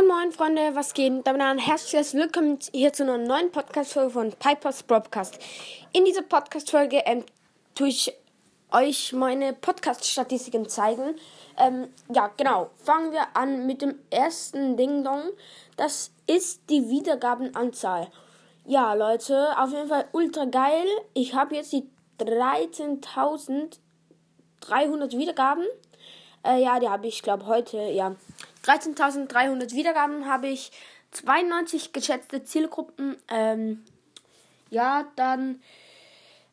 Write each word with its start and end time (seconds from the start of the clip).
Freunde, 0.00 0.74
was 0.74 0.94
geht? 0.94 1.26
Damit 1.26 1.42
ein 1.42 1.58
herzliches 1.58 2.14
Willkommen 2.14 2.58
hier 2.72 2.90
zu 2.90 3.02
einer 3.02 3.18
neuen 3.18 3.52
Podcast-Folge 3.52 4.10
von 4.10 4.32
Pipers 4.32 4.82
Broadcast. 4.82 5.38
In 5.92 6.06
dieser 6.06 6.22
Podcast-Folge 6.22 7.02
ähm, 7.04 7.22
tue 7.74 7.88
ich 7.88 8.10
euch 8.72 9.12
meine 9.12 9.52
Podcast-Statistiken 9.52 10.70
zeigen. 10.70 11.16
Ähm, 11.58 11.88
ja, 12.08 12.30
genau. 12.34 12.70
Fangen 12.82 13.12
wir 13.12 13.26
an 13.34 13.66
mit 13.66 13.82
dem 13.82 13.96
ersten 14.08 14.78
Ding-Dong. 14.78 15.20
Das 15.76 16.12
ist 16.26 16.62
die 16.70 16.88
Wiedergabenanzahl. 16.88 18.10
Ja, 18.64 18.94
Leute, 18.94 19.48
auf 19.58 19.70
jeden 19.70 19.88
Fall 19.88 20.06
ultra 20.12 20.46
geil. 20.46 20.86
Ich 21.12 21.34
habe 21.34 21.56
jetzt 21.56 21.72
die 21.72 21.86
13.300 22.20 25.18
Wiedergaben. 25.18 25.64
Äh, 26.42 26.62
ja, 26.62 26.80
die 26.80 26.88
habe 26.88 27.06
ich, 27.06 27.22
glaube 27.22 27.44
heute, 27.46 27.76
ja. 27.76 28.16
13.300 28.64 29.72
Wiedergaben 29.72 30.26
habe 30.26 30.48
ich. 30.48 30.72
92 31.12 31.92
geschätzte 31.92 32.44
Zielgruppen. 32.44 33.16
Ähm, 33.28 33.84
ja, 34.70 35.06
dann, 35.16 35.60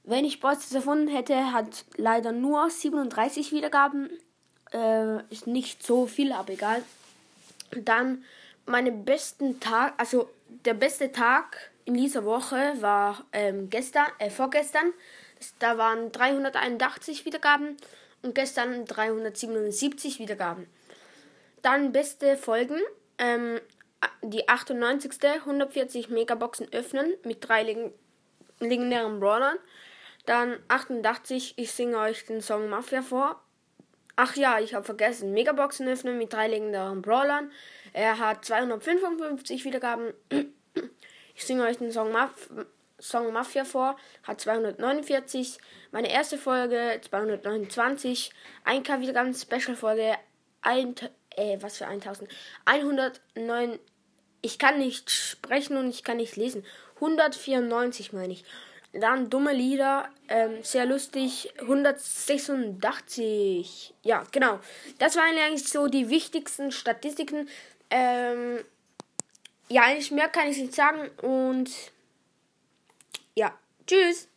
wenn 0.03 0.25
ich 0.25 0.39
Boys 0.39 0.71
erfunden 0.73 1.07
hätte, 1.07 1.51
hat 1.53 1.85
leider 1.95 2.31
nur 2.31 2.69
37 2.69 3.51
Wiedergaben. 3.51 4.09
Äh, 4.73 5.21
ist 5.31 5.47
nicht 5.47 5.85
so 5.85 6.07
viel, 6.07 6.31
aber 6.31 6.53
egal. 6.53 6.83
Dann 7.71 8.23
meine 8.65 8.91
besten 8.91 9.59
Tag, 9.59 9.93
also 9.97 10.29
der 10.65 10.73
beste 10.73 11.11
Tag 11.11 11.71
in 11.85 11.93
dieser 11.93 12.25
Woche 12.25 12.73
war 12.81 13.23
ähm, 13.31 13.69
gestern, 13.69 14.07
äh, 14.19 14.29
vorgestern. 14.29 14.91
Da 15.59 15.77
waren 15.77 16.11
381 16.11 17.25
Wiedergaben 17.25 17.77
und 18.23 18.35
gestern 18.35 18.85
377 18.85 20.19
Wiedergaben. 20.19 20.67
Dann 21.61 21.91
beste 21.91 22.37
Folgen. 22.37 22.79
Ähm, 23.17 23.59
die 24.21 24.47
98. 24.47 25.11
140 25.23 26.09
Megaboxen 26.09 26.71
öffnen 26.71 27.13
mit 27.23 27.47
drei 27.47 27.63
leg 27.63 27.93
legendären 28.59 29.19
Brawlern. 29.19 29.57
Dann 30.25 30.59
88, 30.67 31.53
ich 31.57 31.71
singe 31.71 31.97
euch 31.99 32.25
den 32.25 32.41
Song 32.41 32.69
Mafia 32.69 33.01
vor. 33.01 33.41
Ach 34.15 34.35
ja, 34.35 34.59
ich 34.59 34.73
habe 34.73 34.83
vergessen. 34.83 35.31
Megaboxen 35.31 35.87
öffnen 35.87 36.17
mit 36.17 36.33
drei 36.33 36.47
legendären 36.47 37.01
Brawlern. 37.01 37.51
Er 37.93 38.17
hat 38.17 38.43
255 38.43 39.63
Wiedergaben. 39.63 40.13
Ich 41.35 41.45
singe 41.45 41.63
euch 41.63 41.77
den 41.77 41.91
Song 41.91 42.11
Maf 42.11 42.49
Song 42.99 43.31
Mafia 43.31 43.63
vor, 43.63 43.95
hat 44.23 44.41
249. 44.41 45.59
Meine 45.91 46.11
erste 46.11 46.39
Folge 46.39 46.99
229. 47.07 48.31
1K 48.65 49.01
wieder 49.01 49.13
ganz 49.13 49.43
Special 49.43 49.75
Folge. 49.75 50.15
Ein, 50.61 50.95
äh, 51.37 51.57
was 51.61 51.77
für 51.77 51.87
1000? 51.87 52.29
109. 52.65 53.79
Ich 54.41 54.59
kann 54.59 54.77
nicht 54.77 55.09
sprechen 55.09 55.77
und 55.77 55.89
ich 55.89 56.03
kann 56.03 56.17
nicht 56.17 56.35
lesen. 56.35 56.65
194 56.95 58.11
meine 58.13 58.33
ich. 58.33 58.43
Dann 58.93 59.29
dumme 59.29 59.51
Lieder, 59.53 60.09
ähm, 60.27 60.63
sehr 60.63 60.85
lustig. 60.85 61.53
186. 61.59 63.93
Ja, 64.03 64.23
genau. 64.31 64.59
Das 64.97 65.15
waren 65.15 65.37
eigentlich 65.37 65.67
so 65.67 65.87
die 65.87 66.09
wichtigsten 66.09 66.71
Statistiken. 66.71 67.47
Ähm, 67.89 68.59
ja, 69.69 69.83
eigentlich 69.83 70.11
mehr 70.11 70.27
kann 70.29 70.49
ich 70.49 70.57
nicht 70.57 70.73
sagen 70.73 71.09
und 71.21 71.69
ja, 73.35 73.53
tschüss. 73.85 74.29